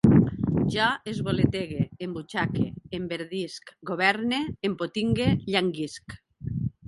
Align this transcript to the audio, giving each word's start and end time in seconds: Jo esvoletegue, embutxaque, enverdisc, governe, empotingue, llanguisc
Jo 0.75 0.85
esvoletegue, 1.11 1.83
embutxaque, 2.05 2.65
enverdisc, 2.99 3.69
governe, 3.91 4.39
empotingue, 4.73 5.29
llanguisc 5.55 6.19